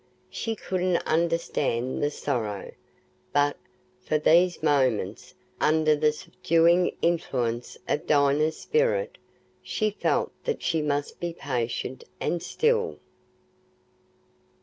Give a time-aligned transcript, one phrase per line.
[0.31, 2.71] She couldn't understand the sorrow;
[3.33, 3.55] but,
[4.01, 9.19] for these moments, under the subduing influence of Dinah's spirit,
[9.61, 12.97] she felt that she must be patient and still.